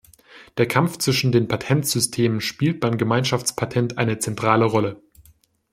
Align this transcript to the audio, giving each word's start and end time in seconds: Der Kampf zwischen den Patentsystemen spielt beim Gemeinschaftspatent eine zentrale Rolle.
Der 0.57 0.67
Kampf 0.67 0.97
zwischen 0.97 1.31
den 1.31 1.47
Patentsystemen 1.47 2.41
spielt 2.41 2.79
beim 2.79 2.97
Gemeinschaftspatent 2.97 3.99
eine 3.99 4.17
zentrale 4.17 4.65
Rolle. 4.65 4.99